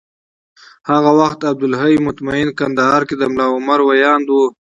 هغه 0.89 1.11
وخت 1.19 1.39
عبدالحی 1.51 1.95
مطمین 2.07 2.47
کندهار 2.59 3.01
کي 3.09 3.15
د 3.17 3.23
ملا 3.33 3.47
عمر 3.55 3.79
ویاند 3.85 4.27
و 4.31 4.37